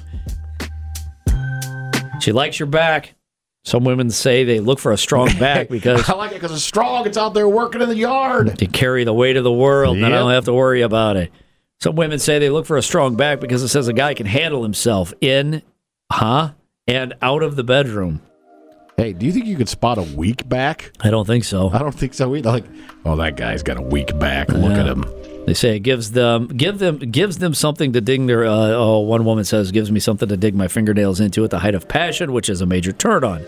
She 2.19 2.31
likes 2.31 2.59
your 2.59 2.67
back. 2.67 3.15
Some 3.63 3.85
women 3.85 4.09
say 4.11 4.43
they 4.43 4.59
look 4.59 4.79
for 4.79 4.91
a 4.91 4.97
strong 4.97 5.27
back 5.39 5.69
because 5.69 6.09
I 6.09 6.13
like 6.15 6.31
it 6.31 6.35
because 6.35 6.51
it's 6.51 6.63
strong. 6.63 7.07
It's 7.07 7.17
out 7.17 7.33
there 7.33 7.47
working 7.47 7.81
in 7.81 7.87
the 7.87 7.95
yard. 7.95 8.59
to 8.59 8.65
carry 8.65 9.05
the 9.05 9.13
weight 9.13 9.37
of 9.37 9.45
the 9.45 9.51
world, 9.51 9.97
then 9.97 10.05
I 10.11 10.17
don't 10.17 10.31
have 10.31 10.45
to 10.45 10.53
worry 10.53 10.81
about 10.81 11.15
it. 11.15 11.31
Some 11.79 11.95
women 11.95 12.19
say 12.19 12.39
they 12.39 12.49
look 12.49 12.65
for 12.65 12.75
a 12.75 12.81
strong 12.81 13.15
back 13.15 13.39
because 13.39 13.63
it 13.63 13.69
says 13.69 13.87
a 13.87 13.93
guy 13.93 14.13
can 14.13 14.25
handle 14.25 14.63
himself 14.63 15.13
in, 15.21 15.61
huh, 16.11 16.51
and 16.87 17.13
out 17.21 17.43
of 17.43 17.55
the 17.55 17.63
bedroom. 17.63 18.21
Hey, 18.97 19.13
do 19.13 19.25
you 19.25 19.31
think 19.31 19.47
you 19.47 19.55
could 19.55 19.69
spot 19.69 19.97
a 19.97 20.03
weak 20.03 20.47
back? 20.47 20.91
I 21.01 21.09
don't 21.09 21.25
think 21.25 21.43
so. 21.45 21.69
I 21.69 21.79
don't 21.79 21.95
think 21.95 22.13
so 22.13 22.35
either. 22.35 22.51
Like, 22.51 22.65
oh, 23.05 23.15
that 23.15 23.37
guy's 23.37 23.63
got 23.63 23.77
a 23.77 23.81
weak 23.81 24.17
back. 24.19 24.49
Look 24.49 24.73
at 24.73 24.85
him. 24.85 25.03
They 25.45 25.55
say 25.55 25.75
it 25.75 25.79
gives 25.79 26.11
them 26.11 26.47
give 26.47 26.79
them 26.79 26.99
gives 26.99 27.39
them 27.39 27.53
something 27.53 27.93
to 27.93 28.01
dig 28.01 28.25
their. 28.27 28.45
Uh, 28.45 28.69
oh, 28.69 28.99
one 28.99 29.25
woman 29.25 29.43
says 29.43 29.71
gives 29.71 29.91
me 29.91 29.99
something 29.99 30.29
to 30.29 30.37
dig 30.37 30.55
my 30.55 30.67
fingernails 30.67 31.19
into 31.19 31.43
at 31.43 31.49
the 31.49 31.59
height 31.59 31.75
of 31.75 31.87
passion, 31.87 32.31
which 32.31 32.49
is 32.49 32.61
a 32.61 32.65
major 32.65 32.93
turn 32.93 33.23
on. 33.23 33.43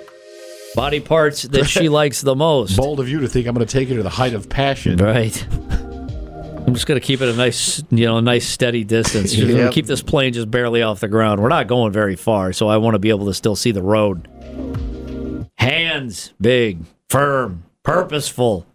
Body 0.74 1.00
parts 1.00 1.44
that 1.44 1.66
she 1.66 1.88
likes 2.02 2.22
the 2.22 2.36
most. 2.36 2.76
Bold 2.76 3.00
of 3.00 3.08
you 3.08 3.22
to 3.22 3.30
think 3.30 3.48
I'm 3.48 3.54
going 3.54 3.66
to 3.66 3.72
take 3.72 3.88
you 3.88 3.96
to 3.98 4.04
the 4.04 4.10
height 4.10 4.34
of 4.34 4.50
passion. 4.50 4.98
Right. 4.98 5.48
I'm 6.68 6.74
just 6.74 6.88
gonna 6.88 7.00
keep 7.00 7.22
it 7.22 7.30
a 7.30 7.34
nice, 7.36 7.84
you 7.92 8.06
know, 8.06 8.18
a 8.18 8.22
nice 8.22 8.48
steady 8.48 8.84
distance. 8.84 9.32
Just 9.34 9.48
gonna 9.48 9.64
Yep. 9.66 9.72
keep 9.72 9.86
this 9.86 10.02
plane 10.02 10.34
just 10.34 10.50
barely 10.50 10.82
off 10.82 11.00
the 11.00 11.08
ground. 11.08 11.42
We're 11.42 11.50
not 11.50 11.68
going 11.68 11.92
very 11.94 12.16
far, 12.16 12.52
so 12.54 12.68
I 12.68 12.78
want 12.78 12.96
to 12.96 13.00
be 13.00 13.10
able 13.10 13.28
to 13.28 13.34
still 13.34 13.56
see 13.56 13.72
the 13.72 13.84
road. 13.84 14.28
Hands 15.58 16.34
big, 16.42 16.80
firm, 17.10 17.64
purposeful. 17.84 18.66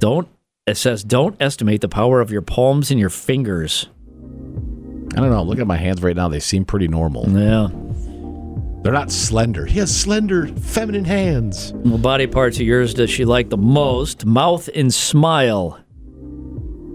Don't. 0.00 0.28
It 0.66 0.76
says, 0.76 1.04
don't 1.04 1.36
estimate 1.40 1.80
the 1.82 1.88
power 1.88 2.20
of 2.20 2.30
your 2.30 2.42
palms 2.42 2.90
and 2.90 2.98
your 2.98 3.10
fingers. 3.10 3.88
I 5.16 5.20
don't 5.20 5.30
know. 5.30 5.42
Look 5.42 5.58
at 5.58 5.66
my 5.66 5.76
hands 5.76 6.02
right 6.02 6.16
now. 6.16 6.28
They 6.28 6.40
seem 6.40 6.64
pretty 6.64 6.88
normal. 6.88 7.28
Yeah. 7.28 7.68
They're 8.84 8.92
not 8.92 9.10
slender. 9.10 9.64
He 9.64 9.78
has 9.78 9.98
slender, 9.98 10.46
feminine 10.46 11.06
hands. 11.06 11.72
What 11.72 12.02
body 12.02 12.26
parts 12.26 12.58
of 12.58 12.66
yours 12.66 12.92
does 12.92 13.08
she 13.08 13.24
like 13.24 13.48
the 13.48 13.56
most? 13.56 14.26
Mouth 14.26 14.68
and 14.74 14.92
smile. 14.92 15.78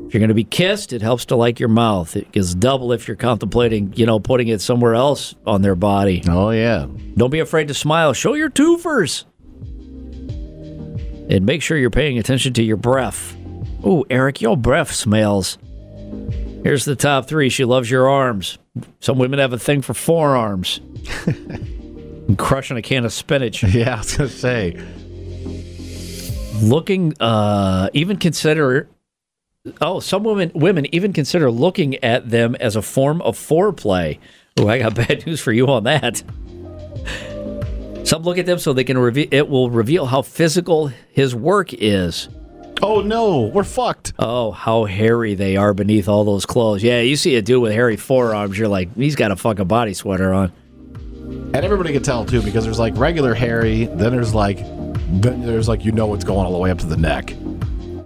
If 0.06 0.14
you're 0.14 0.20
going 0.20 0.28
to 0.28 0.36
be 0.36 0.44
kissed, 0.44 0.94
it 0.94 1.02
helps 1.02 1.26
to 1.26 1.36
like 1.36 1.60
your 1.60 1.68
mouth. 1.70 2.16
It 2.16 2.32
gives 2.32 2.54
double 2.54 2.92
if 2.92 3.08
you're 3.08 3.18
contemplating, 3.18 3.92
you 3.96 4.06
know, 4.06 4.20
putting 4.20 4.50
it 4.50 4.62
somewhere 4.62 4.94
else 4.94 5.34
on 5.48 5.64
their 5.64 5.74
body. 5.74 6.22
Oh, 6.30 6.52
yeah. 6.52 6.86
Don't 7.18 7.32
be 7.32 7.40
afraid 7.40 7.70
to 7.70 7.74
smile. 7.74 8.14
Show 8.14 8.36
your 8.36 8.52
twofers. 8.52 9.26
And 11.28 11.44
make 11.44 11.64
sure 11.64 11.76
you're 11.76 11.90
paying 11.90 12.20
attention 12.20 12.54
to 12.54 12.64
your 12.64 12.78
breath. 12.78 13.36
Oh, 13.84 14.06
Eric, 14.12 14.42
your 14.42 14.58
breath 14.58 14.92
smells. 14.92 15.58
Here's 16.64 16.86
the 16.86 16.96
top 16.96 17.28
three. 17.28 17.50
She 17.50 17.66
loves 17.66 17.90
your 17.90 18.08
arms. 18.08 18.60
Some 19.00 19.18
women 19.18 19.40
have 19.40 19.54
a 19.54 19.60
thing 19.60 19.82
for 19.82 19.96
forearms. 19.96 20.82
crushing 22.38 22.78
a 22.78 22.82
can 22.82 23.06
of 23.06 23.14
spinach. 23.14 23.64
Yeah, 23.74 23.96
I 23.96 23.98
was 23.98 24.16
to 24.16 24.30
say. 24.30 24.78
looking 26.62 27.14
uh 27.22 27.90
even 27.94 28.18
consider 28.18 28.90
oh 29.82 30.00
some 30.00 30.24
women 30.24 30.52
women 30.54 30.86
even 30.94 31.14
consider 31.14 31.50
looking 31.50 31.96
at 32.04 32.30
them 32.30 32.56
as 32.56 32.76
a 32.76 32.82
form 32.82 33.22
of 33.22 33.38
foreplay 33.38 34.20
oh 34.60 34.68
i 34.68 34.80
got 34.80 34.94
bad 35.08 35.26
news 35.26 35.40
for 35.40 35.52
you 35.54 35.68
on 35.68 35.84
that 35.86 36.22
some 38.06 38.24
look 38.24 38.38
at 38.38 38.46
them 38.46 38.58
so 38.60 38.74
they 38.74 38.84
can 38.84 38.98
reveal 38.98 39.28
it 39.32 39.48
will 39.48 39.70
reveal 39.70 40.06
how 40.06 40.22
physical 40.22 40.88
his 41.12 41.34
work 41.36 41.74
is 41.74 42.28
Oh, 42.82 43.02
no. 43.02 43.42
We're 43.54 43.66
fucked. 43.66 44.14
oh 44.20 44.52
how 44.52 44.86
hairy 44.86 45.36
they 45.36 45.58
are 45.58 45.74
beneath 45.74 46.08
all 46.08 46.24
those 46.24 46.46
clothes 46.46 46.82
yeah 46.84 47.02
you 47.02 47.16
see 47.18 47.36
a 47.36 47.42
dude 47.42 47.62
with 47.62 47.72
hairy 47.74 47.98
forearms 47.98 48.58
you're 48.58 48.70
like 48.70 48.94
he's 48.96 49.16
got 49.18 49.32
a 49.32 49.36
fucking 49.36 49.68
body 49.68 49.94
sweater 49.94 50.34
on 50.34 50.52
And 51.30 51.56
everybody 51.56 51.94
can 51.94 52.04
tell, 52.04 52.26
too, 52.26 52.42
because 52.42 52.64
there's 52.64 52.80
like 52.80 52.96
regular 52.98 53.34
hairy, 53.34 53.86
then 53.86 54.12
there's 54.12 54.34
like, 54.34 54.58
then 55.22 55.42
there's 55.46 55.68
like, 55.68 55.86
you 55.86 55.92
know 55.92 56.08
what's 56.08 56.24
going 56.24 56.46
all 56.46 56.52
the 56.52 56.58
way 56.58 56.72
up 56.72 56.78
to 56.80 56.86
the 56.86 56.98
neck. 56.98 57.36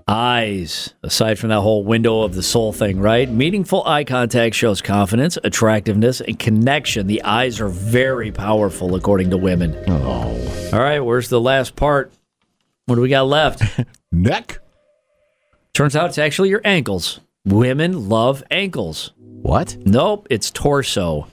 Eyes, 0.08 0.94
aside 1.04 1.40
from 1.40 1.50
that 1.50 1.62
whole 1.62 1.84
window 1.84 2.22
of 2.22 2.36
the 2.36 2.44
soul 2.44 2.74
thing, 2.74 3.00
right? 3.00 3.30
Meaningful 3.30 3.86
eye 3.86 4.04
contact 4.04 4.56
shows 4.56 4.82
confidence, 4.82 5.38
attractiveness, 5.44 6.20
and 6.20 6.38
connection. 6.38 7.08
The 7.08 7.24
eyes 7.24 7.62
are 7.62 7.70
very 7.70 8.32
powerful, 8.32 8.96
according 8.96 9.30
to 9.30 9.38
women. 9.38 9.76
Oh. 9.88 10.70
All 10.74 10.80
right, 10.80 11.00
where's 11.00 11.30
the 11.30 11.40
last 11.40 11.76
part? 11.76 12.12
What 12.86 12.96
do 12.96 13.02
we 13.02 13.10
got 13.10 13.28
left? 13.28 13.62
Neck? 14.12 14.60
Turns 15.74 15.96
out 15.96 16.10
it's 16.10 16.18
actually 16.18 16.50
your 16.50 16.62
ankles. 16.66 17.22
Women 17.46 18.10
love 18.10 18.44
ankles. 18.52 19.14
What? 19.18 19.78
Nope, 19.86 20.28
it's 20.30 20.52
torso. 20.52 21.28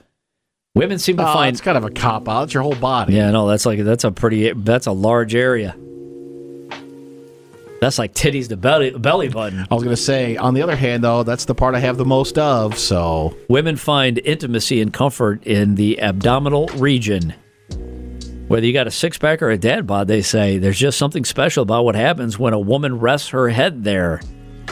Women 0.77 1.01
seem 1.01 1.17
to 1.17 1.29
Oh, 1.29 1.33
find. 1.33 1.53
it's 1.55 1.61
kind 1.61 1.77
of 1.77 1.85
a 1.85 1.91
cop 1.91 2.29
out. 2.29 2.45
It's 2.45 2.55
your 2.55 2.63
whole 2.63 2.77
body. 2.77 3.15
Yeah, 3.15 3.31
no, 3.33 3.49
that's 3.49 3.67
like 3.67 3.81
that's 3.81 4.05
a 4.05 4.13
pretty 4.13 4.53
that's 4.53 4.87
a 4.87 4.93
large 4.93 5.35
area. 5.35 5.75
That's 7.81 7.99
like 7.99 8.15
titties 8.15 8.49
to 8.51 8.57
belly 8.57 8.91
belly 8.91 9.29
button. 9.29 9.67
I 9.71 9.75
was 9.75 9.83
going 9.83 9.97
to 9.97 10.01
say, 10.01 10.37
on 10.37 10.55
the 10.55 10.63
other 10.63 10.77
hand, 10.77 11.03
though, 11.03 11.23
that's 11.25 11.47
the 11.47 11.55
part 11.57 11.75
I 11.75 11.81
have 11.81 11.97
the 11.97 12.05
most 12.05 12.39
of, 12.39 12.79
so. 12.79 13.35
Women 13.49 13.75
find 13.77 14.21
intimacy 14.25 14.81
and 14.81 14.93
comfort 14.93 15.45
in 15.45 15.75
the 15.75 16.01
abdominal 16.01 16.67
region. 16.77 17.35
Whether 18.47 18.67
you 18.67 18.73
got 18.73 18.87
a 18.87 18.91
six 18.93 19.17
pack 19.19 19.43
or 19.43 19.51
a 19.51 19.57
dad 19.59 19.87
bod, 19.89 20.07
they 20.09 20.23
say 20.23 20.59
there's 20.59 20.79
just 20.79 20.99
something 20.99 21.25
special 21.25 21.63
about 21.63 21.85
what 21.85 21.95
happens 21.97 22.39
when 22.39 22.53
a 22.53 22.59
woman 22.61 22.99
rests 23.01 23.31
her 23.31 23.49
head 23.49 23.83
there 23.83 24.21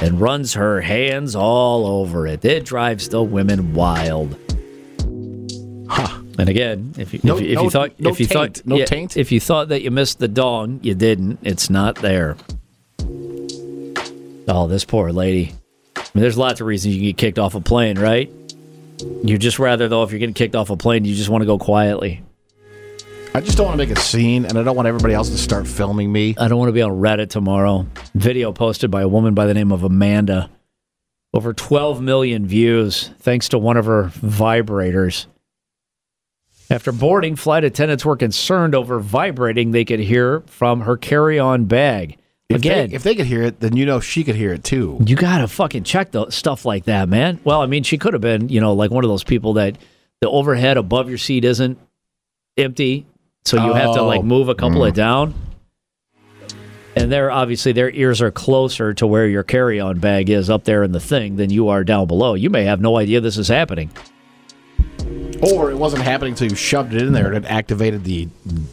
and 0.02 0.20
runs 0.20 0.54
her 0.54 0.80
hands 0.80 1.34
all 1.34 1.86
over 1.86 2.26
it. 2.26 2.44
It 2.44 2.64
drives 2.66 3.08
the 3.08 3.22
women 3.22 3.72
wild. 3.74 4.36
Huh. 5.88 6.20
And 6.38 6.48
again, 6.48 6.94
if 6.98 7.12
you, 7.14 7.20
No- 7.22 7.36
if, 7.36 7.42
you- 7.42 7.48
if 7.48 7.54
no- 7.56 7.62
you 7.64 7.70
thought 7.70 7.98
no 8.00 8.10
if 8.10 8.20
you 8.20 8.26
taint. 8.26 8.56
thought 8.58 8.66
No 8.66 8.84
taint? 8.84 9.16
if 9.16 9.32
you 9.32 9.40
thought 9.40 9.68
that 9.70 9.82
you 9.82 9.90
missed 9.90 10.18
the 10.18 10.28
dong, 10.28 10.80
you 10.82 10.94
didn't. 10.94 11.38
It's 11.42 11.68
not 11.70 11.96
there. 11.96 12.36
Oh, 14.50 14.66
this 14.66 14.84
poor 14.84 15.12
lady. 15.12 15.52
I 15.96 16.00
mean, 16.14 16.22
there's 16.22 16.38
lots 16.38 16.60
of 16.60 16.66
reasons 16.66 16.94
you 16.94 17.00
can 17.00 17.08
get 17.10 17.16
kicked 17.18 17.38
off 17.38 17.54
a 17.54 17.60
plane, 17.60 17.98
right? 17.98 18.30
You 19.22 19.36
just 19.38 19.58
rather 19.58 19.88
though, 19.88 20.02
if 20.02 20.10
you're 20.10 20.18
getting 20.18 20.34
kicked 20.34 20.56
off 20.56 20.70
a 20.70 20.76
plane, 20.76 21.04
you 21.04 21.14
just 21.14 21.28
want 21.28 21.42
to 21.42 21.46
go 21.46 21.58
quietly. 21.58 22.22
I 23.34 23.40
just 23.40 23.56
don't 23.58 23.66
want 23.66 23.78
to 23.78 23.86
make 23.86 23.96
a 23.96 24.00
scene, 24.00 24.46
and 24.46 24.58
I 24.58 24.62
don't 24.62 24.74
want 24.74 24.88
everybody 24.88 25.12
else 25.14 25.28
to 25.30 25.38
start 25.38 25.66
filming 25.68 26.10
me. 26.10 26.34
I 26.38 26.48
don't 26.48 26.58
want 26.58 26.70
to 26.70 26.72
be 26.72 26.80
on 26.82 26.92
Reddit 26.92 27.28
tomorrow. 27.28 27.86
Video 28.14 28.52
posted 28.52 28.90
by 28.90 29.02
a 29.02 29.08
woman 29.08 29.34
by 29.34 29.46
the 29.46 29.54
name 29.54 29.70
of 29.70 29.84
Amanda. 29.84 30.50
Over 31.34 31.52
12 31.52 32.00
million 32.00 32.46
views 32.46 33.10
thanks 33.18 33.50
to 33.50 33.58
one 33.58 33.76
of 33.76 33.84
her 33.84 34.04
vibrators. 34.16 35.26
After 36.70 36.92
boarding, 36.92 37.34
flight 37.34 37.64
attendants 37.64 38.04
were 38.04 38.16
concerned 38.16 38.74
over 38.74 39.00
vibrating 39.00 39.70
they 39.70 39.84
could 39.86 40.00
hear 40.00 40.40
from 40.46 40.82
her 40.82 40.96
carry 40.98 41.38
on 41.38 41.64
bag. 41.64 42.18
If 42.50 42.58
Again, 42.58 42.90
they, 42.90 42.94
if 42.94 43.02
they 43.02 43.14
could 43.14 43.26
hear 43.26 43.42
it, 43.42 43.60
then 43.60 43.76
you 43.76 43.86
know 43.86 44.00
she 44.00 44.24
could 44.24 44.34
hear 44.36 44.52
it 44.52 44.64
too. 44.64 44.98
you 45.04 45.16
gotta 45.16 45.48
fucking 45.48 45.84
check 45.84 46.10
the 46.12 46.30
stuff 46.30 46.64
like 46.64 46.84
that, 46.84 47.08
man. 47.08 47.40
Well, 47.44 47.60
I 47.62 47.66
mean, 47.66 47.82
she 47.82 47.98
could 47.98 48.14
have 48.14 48.22
been, 48.22 48.48
you 48.48 48.60
know, 48.60 48.72
like 48.74 48.90
one 48.90 49.04
of 49.04 49.08
those 49.08 49.24
people 49.24 49.54
that 49.54 49.76
the 50.20 50.28
overhead 50.28 50.76
above 50.76 51.08
your 51.08 51.18
seat 51.18 51.44
isn't 51.44 51.78
empty, 52.56 53.06
so 53.44 53.62
you 53.62 53.72
have 53.72 53.94
to 53.94 54.02
like 54.02 54.20
Oh. 54.20 54.24
move 54.24 54.48
a 54.48 54.54
couple 54.54 54.84
of 54.84 54.92
mm. 54.92 54.96
down. 54.96 55.34
And 56.96 57.12
they're 57.12 57.30
obviously 57.30 57.72
their 57.72 57.90
ears 57.90 58.20
are 58.20 58.30
closer 58.30 58.92
to 58.94 59.06
where 59.06 59.26
your 59.26 59.42
carry-on 59.44 60.00
bag 60.00 60.30
is 60.30 60.50
up 60.50 60.64
there 60.64 60.82
in 60.82 60.92
the 60.92 61.00
thing 61.00 61.36
than 61.36 61.48
you 61.50 61.68
are 61.68 61.84
down 61.84 62.06
below. 62.08 62.34
You 62.34 62.50
may 62.50 62.64
have 62.64 62.80
no 62.80 62.96
idea 62.98 63.20
this 63.20 63.38
is 63.38 63.48
happening. 63.48 63.90
Or 65.40 65.70
it 65.70 65.76
wasn't 65.76 66.02
happening 66.02 66.32
until 66.32 66.48
you 66.48 66.56
shoved 66.56 66.94
it 66.94 67.02
in 67.02 67.12
there 67.12 67.32
and 67.32 67.44
it 67.44 67.50
activated 67.50 68.04
the 68.04 68.28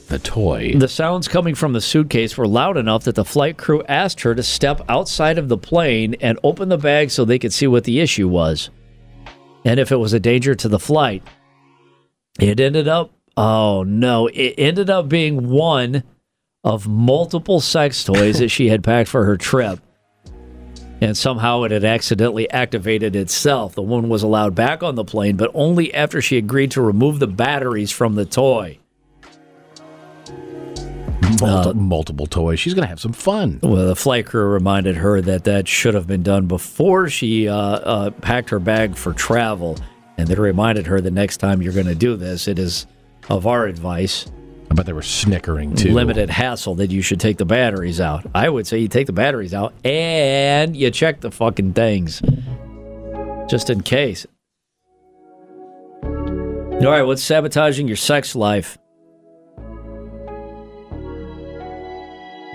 the 0.07 0.19
toy. 0.19 0.73
The 0.75 0.87
sounds 0.87 1.27
coming 1.27 1.53
from 1.53 1.73
the 1.73 1.81
suitcase 1.81 2.37
were 2.37 2.47
loud 2.47 2.77
enough 2.77 3.03
that 3.03 3.15
the 3.15 3.25
flight 3.25 3.57
crew 3.57 3.83
asked 3.83 4.21
her 4.21 4.33
to 4.33 4.41
step 4.41 4.81
outside 4.89 5.37
of 5.37 5.47
the 5.47 5.57
plane 5.57 6.15
and 6.21 6.39
open 6.43 6.69
the 6.69 6.77
bag 6.77 7.11
so 7.11 7.23
they 7.23 7.39
could 7.39 7.53
see 7.53 7.67
what 7.67 7.83
the 7.83 7.99
issue 7.99 8.27
was 8.27 8.69
and 9.63 9.79
if 9.79 9.91
it 9.91 9.97
was 9.97 10.13
a 10.13 10.19
danger 10.19 10.55
to 10.55 10.69
the 10.69 10.79
flight. 10.79 11.23
It 12.39 12.59
ended 12.59 12.87
up, 12.87 13.11
oh 13.37 13.83
no, 13.83 14.27
it 14.27 14.55
ended 14.57 14.89
up 14.89 15.09
being 15.09 15.49
one 15.49 16.03
of 16.63 16.87
multiple 16.87 17.61
sex 17.61 18.03
toys 18.03 18.39
that 18.39 18.49
she 18.49 18.69
had 18.69 18.83
packed 18.83 19.09
for 19.09 19.25
her 19.25 19.37
trip. 19.37 19.79
And 21.01 21.17
somehow 21.17 21.63
it 21.63 21.71
had 21.71 21.83
accidentally 21.83 22.49
activated 22.51 23.15
itself. 23.15 23.75
The 23.75 23.81
woman 23.81 24.09
was 24.09 24.23
allowed 24.23 24.55
back 24.55 24.81
on 24.81 24.95
the 24.95 25.03
plane, 25.03 25.35
but 25.35 25.51
only 25.53 25.93
after 25.93 26.21
she 26.21 26.37
agreed 26.37 26.71
to 26.71 26.81
remove 26.81 27.19
the 27.19 27.27
batteries 27.27 27.91
from 27.91 28.15
the 28.15 28.25
toy. 28.25 28.79
Multi- 31.41 31.77
multiple 31.77 32.27
toys. 32.27 32.59
She's 32.59 32.73
going 32.73 32.83
to 32.83 32.89
have 32.89 33.01
some 33.01 33.13
fun. 33.13 33.59
Well, 33.61 33.87
the 33.87 33.95
flight 33.95 34.25
crew 34.25 34.45
reminded 34.45 34.95
her 34.95 35.19
that 35.21 35.43
that 35.43 35.67
should 35.67 35.93
have 35.93 36.07
been 36.07 36.23
done 36.23 36.47
before 36.47 37.09
she 37.09 37.49
uh, 37.49 37.55
uh, 37.55 38.09
packed 38.11 38.49
her 38.51 38.59
bag 38.59 38.95
for 38.95 39.13
travel. 39.13 39.77
And 40.17 40.29
they 40.29 40.35
reminded 40.35 40.87
her 40.87 41.01
the 41.01 41.11
next 41.11 41.37
time 41.37 41.61
you're 41.61 41.73
going 41.73 41.87
to 41.87 41.95
do 41.95 42.15
this, 42.15 42.47
it 42.47 42.57
is 42.57 42.87
of 43.29 43.45
our 43.47 43.65
advice, 43.65 44.31
I 44.69 44.73
bet 44.73 44.85
they 44.85 44.93
were 44.93 45.01
snickering 45.01 45.75
too. 45.75 45.93
limited 45.93 46.29
hassle, 46.29 46.75
that 46.75 46.91
you 46.91 47.01
should 47.01 47.19
take 47.19 47.37
the 47.37 47.45
batteries 47.45 48.01
out. 48.01 48.25
I 48.33 48.49
would 48.49 48.67
say 48.67 48.79
you 48.79 48.87
take 48.87 49.07
the 49.07 49.13
batteries 49.13 49.53
out 49.53 49.73
and 49.83 50.75
you 50.75 50.91
check 50.91 51.21
the 51.21 51.31
fucking 51.31 51.73
things 51.73 52.21
just 53.47 53.69
in 53.69 53.81
case. 53.81 54.25
All 56.03 56.91
right, 56.91 57.03
what's 57.03 57.23
sabotaging 57.23 57.87
your 57.87 57.95
sex 57.95 58.35
life? 58.35 58.77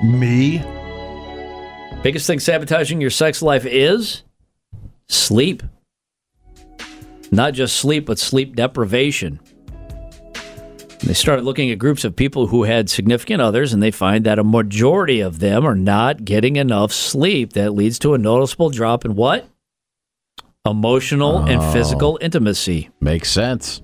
Me? 0.02 0.58
Biggest 2.02 2.26
thing 2.26 2.40
sabotaging 2.40 3.00
your 3.00 3.10
sex 3.10 3.42
life 3.42 3.66
is 3.66 4.22
sleep. 5.08 5.62
Not 7.30 7.54
just 7.54 7.76
sleep, 7.76 8.06
but 8.06 8.18
sleep 8.18 8.56
deprivation. 8.56 9.40
They 11.02 11.14
started 11.14 11.44
looking 11.44 11.70
at 11.70 11.78
groups 11.78 12.04
of 12.04 12.14
people 12.14 12.48
who 12.48 12.64
had 12.64 12.90
significant 12.90 13.40
others, 13.40 13.72
and 13.72 13.82
they 13.82 13.90
find 13.90 14.26
that 14.26 14.38
a 14.38 14.44
majority 14.44 15.20
of 15.20 15.38
them 15.38 15.66
are 15.66 15.74
not 15.74 16.24
getting 16.24 16.56
enough 16.56 16.92
sleep. 16.92 17.54
That 17.54 17.72
leads 17.72 17.98
to 18.00 18.14
a 18.14 18.18
noticeable 18.18 18.68
drop 18.68 19.04
in 19.04 19.16
what? 19.16 19.48
Emotional 20.66 21.38
and 21.38 21.60
oh. 21.60 21.72
physical 21.72 22.18
intimacy. 22.20 22.90
Makes 23.00 23.30
sense. 23.30 23.80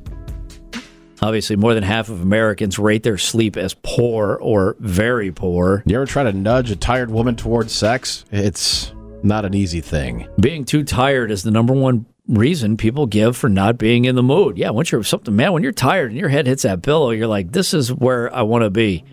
Obviously, 1.22 1.56
more 1.56 1.72
than 1.72 1.82
half 1.82 2.10
of 2.10 2.20
Americans 2.20 2.78
rate 2.78 3.02
their 3.02 3.16
sleep 3.16 3.56
as 3.56 3.74
poor 3.82 4.36
or 4.36 4.76
very 4.78 5.32
poor. 5.32 5.82
You 5.86 5.96
ever 5.96 6.04
try 6.04 6.24
to 6.24 6.32
nudge 6.32 6.70
a 6.70 6.76
tired 6.76 7.10
woman 7.10 7.34
towards 7.34 7.72
sex? 7.72 8.26
It's 8.30 8.92
not 9.22 9.46
an 9.46 9.54
easy 9.54 9.80
thing. 9.80 10.28
Being 10.38 10.66
too 10.66 10.84
tired 10.84 11.30
is 11.30 11.42
the 11.42 11.50
number 11.50 11.72
one 11.72 12.04
reason 12.28 12.76
people 12.76 13.06
give 13.06 13.36
for 13.36 13.48
not 13.48 13.78
being 13.78 14.04
in 14.04 14.14
the 14.14 14.22
mood. 14.22 14.58
Yeah, 14.58 14.70
once 14.70 14.92
you're 14.92 15.02
something, 15.02 15.34
man, 15.34 15.52
when 15.52 15.62
you're 15.62 15.72
tired 15.72 16.10
and 16.10 16.18
your 16.18 16.28
head 16.28 16.46
hits 16.46 16.62
that 16.62 16.82
pillow, 16.82 17.10
you're 17.10 17.26
like, 17.26 17.52
this 17.52 17.74
is 17.74 17.92
where 17.92 18.34
I 18.34 18.42
want 18.42 18.64
to 18.64 18.70
be. 18.70 19.04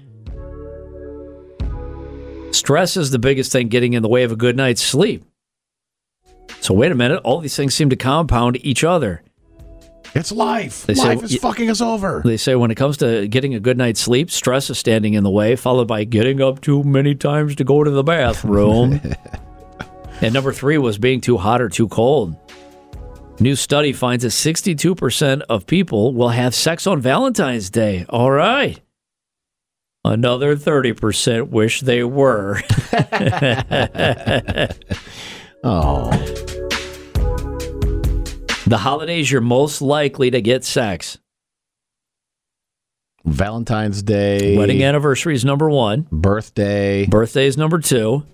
Stress 2.51 2.97
is 2.97 3.11
the 3.11 3.19
biggest 3.19 3.51
thing 3.51 3.67
getting 3.67 3.93
in 3.93 4.03
the 4.03 4.09
way 4.09 4.23
of 4.23 4.31
a 4.31 4.35
good 4.35 4.55
night's 4.55 4.81
sleep. 4.81 5.23
So, 6.61 6.73
wait 6.73 6.91
a 6.91 6.95
minute, 6.95 7.19
all 7.23 7.39
these 7.39 7.55
things 7.55 7.73
seem 7.73 7.89
to 7.89 7.95
compound 7.95 8.63
each 8.63 8.83
other. 8.83 9.23
It's 10.15 10.31
life. 10.31 10.85
They 10.85 10.93
say- 10.93 11.15
life 11.15 11.23
is 11.23 11.35
fucking 11.37 11.69
us 11.69 11.81
over. 11.81 12.21
They 12.23 12.37
say 12.37 12.55
when 12.55 12.69
it 12.69 12.75
comes 12.75 12.97
to 12.97 13.27
getting 13.27 13.55
a 13.55 13.59
good 13.59 13.77
night's 13.77 13.99
sleep, 13.99 14.29
stress 14.29 14.69
is 14.69 14.77
standing 14.77 15.15
in 15.15 15.23
the 15.23 15.31
way, 15.31 15.55
followed 15.55 15.87
by 15.87 16.03
getting 16.03 16.41
up 16.41 16.61
too 16.61 16.83
many 16.83 17.15
times 17.15 17.55
to 17.55 17.63
go 17.63 17.83
to 17.83 17.89
the 17.89 18.03
bathroom. 18.03 19.01
and 20.21 20.33
number 20.33 20.53
three 20.53 20.77
was 20.77 20.99
being 20.99 21.19
too 21.19 21.37
hot 21.37 21.61
or 21.61 21.69
too 21.69 21.87
cold. 21.87 22.35
New 23.39 23.55
study 23.55 23.93
finds 23.93 24.23
that 24.23 24.29
62% 24.29 25.41
of 25.49 25.65
people 25.65 26.13
will 26.13 26.29
have 26.29 26.53
sex 26.53 26.85
on 26.85 27.01
Valentine's 27.01 27.69
Day. 27.69 28.05
All 28.09 28.31
right. 28.31 28.79
Another 30.05 30.55
30% 30.55 31.49
wish 31.49 31.81
they 31.81 32.03
were. 32.03 32.61
Oh, 35.65 36.09
the 38.67 38.77
holidays 38.79 39.31
you're 39.31 39.39
most 39.39 39.81
likely 39.81 40.29
to 40.29 40.41
get 40.41 40.65
sex. 40.65 41.17
Valentine's 43.23 44.03
Day, 44.03 44.57
Wedding 44.57 44.83
anniversary 44.83 45.35
is 45.35 45.45
number 45.45 45.69
one, 45.69 46.05
birthday, 46.11 47.05
birthday 47.05 47.47
is 47.47 47.55
number 47.57 47.79
two, 47.79 48.25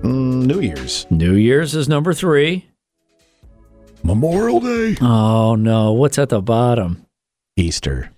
mm, 0.00 0.44
New 0.44 0.58
Year's, 0.58 1.06
New 1.10 1.34
Year's 1.34 1.76
is 1.76 1.88
number 1.88 2.12
three. 2.12 2.66
Memorial 4.06 4.60
Day, 4.60 4.96
Oh 5.00 5.56
no, 5.56 5.92
what's 5.92 6.16
at 6.16 6.28
the 6.28 6.40
bottom? 6.40 7.04
Easter. 7.56 8.12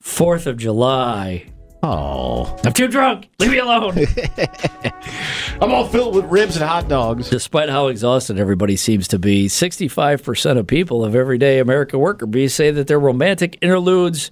Fourth 0.00 0.46
of 0.46 0.56
July. 0.56 1.46
Oh, 1.82 2.56
I'm 2.64 2.72
too 2.72 2.88
drunk. 2.88 3.28
Leave 3.38 3.50
me 3.50 3.58
alone. 3.58 3.94
I'm 5.60 5.70
all 5.70 5.86
filled 5.86 6.14
with 6.14 6.24
ribs 6.26 6.56
and 6.56 6.64
hot 6.64 6.88
dogs. 6.88 7.28
Despite 7.28 7.68
how 7.68 7.88
exhausted 7.88 8.38
everybody 8.38 8.76
seems 8.76 9.06
to 9.08 9.18
be, 9.18 9.48
65% 9.48 10.56
of 10.56 10.66
people 10.66 11.04
of 11.04 11.14
everyday 11.14 11.58
American 11.58 11.98
worker 11.98 12.24
bees 12.24 12.54
say 12.54 12.70
that 12.70 12.86
their 12.86 12.98
romantic 12.98 13.58
interludes, 13.60 14.30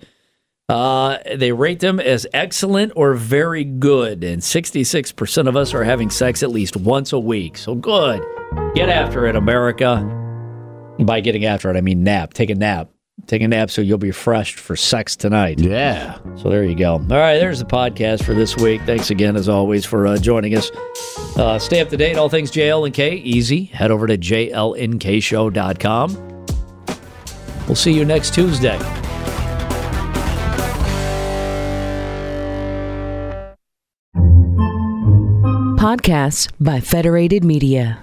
uh, 0.70 1.18
they 1.36 1.52
rate 1.52 1.80
them 1.80 2.00
as 2.00 2.26
excellent 2.32 2.92
or 2.96 3.12
very 3.12 3.64
good. 3.64 4.24
And 4.24 4.40
66% 4.40 5.46
of 5.46 5.56
us 5.56 5.74
are 5.74 5.84
having 5.84 6.08
sex 6.08 6.42
at 6.42 6.48
least 6.50 6.74
once 6.78 7.12
a 7.12 7.18
week. 7.18 7.58
So 7.58 7.74
good. 7.74 8.24
Get 8.74 8.88
after 8.88 9.26
it, 9.26 9.36
America. 9.36 10.21
By 10.98 11.20
getting 11.20 11.44
after 11.44 11.70
it, 11.70 11.76
I 11.76 11.80
mean 11.80 12.04
nap. 12.04 12.34
Take 12.34 12.50
a 12.50 12.54
nap. 12.54 12.90
Take 13.26 13.42
a 13.42 13.48
nap 13.48 13.70
so 13.70 13.82
you'll 13.82 13.98
be 13.98 14.10
fresh 14.10 14.54
for 14.56 14.74
sex 14.74 15.14
tonight. 15.16 15.60
Yeah. 15.60 16.18
So 16.36 16.48
there 16.50 16.64
you 16.64 16.74
go. 16.74 16.94
All 16.94 17.00
right, 17.00 17.38
there's 17.38 17.58
the 17.60 17.64
podcast 17.64 18.24
for 18.24 18.34
this 18.34 18.56
week. 18.56 18.80
Thanks 18.82 19.10
again, 19.10 19.36
as 19.36 19.48
always, 19.48 19.84
for 19.84 20.06
uh, 20.06 20.16
joining 20.16 20.56
us. 20.56 20.70
Uh, 21.36 21.58
stay 21.58 21.80
up 21.80 21.88
to 21.90 21.96
date, 21.96 22.16
all 22.16 22.28
things 22.28 22.50
JLNK. 22.50 23.22
Easy. 23.22 23.64
Head 23.64 23.90
over 23.90 24.06
to 24.06 24.18
jlnkshow.com. 24.18 25.56
We'll 27.66 27.76
see 27.76 27.92
you 27.92 28.04
next 28.04 28.34
Tuesday. 28.34 28.78
Podcasts 35.78 36.50
by 36.60 36.80
Federated 36.80 37.44
Media. 37.44 38.02